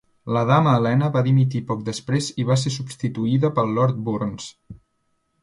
[0.35, 4.51] La dama Helena va dimitir poc després i va ser substituïda pel lord Burns.